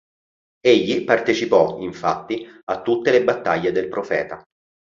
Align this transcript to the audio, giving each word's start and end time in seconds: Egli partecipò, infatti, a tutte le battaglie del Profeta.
Egli 0.61 1.03
partecipò, 1.03 1.77
infatti, 1.81 2.43
a 2.71 2.81
tutte 2.81 3.11
le 3.11 3.23
battaglie 3.23 3.71
del 3.71 3.87
Profeta. 3.87 4.41